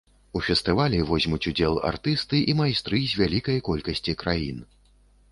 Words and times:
У 0.37 0.39
фестывалі 0.45 0.99
возьмуць 1.09 1.45
удзел 1.51 1.75
артысты 1.89 2.39
і 2.53 2.55
майстры 2.61 3.01
з 3.11 3.19
вялікай 3.21 3.61
колькасці 3.69 4.15
краін. 4.23 4.57